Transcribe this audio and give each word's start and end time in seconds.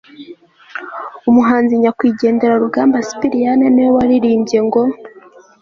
umuhanzi 1.29 1.73
nyakwigendera 1.81 2.61
rugamba 2.63 2.97
sipiriyane 3.07 3.65
niwe 3.69 3.91
waririmbye 3.97 4.59
ngo 4.67 4.81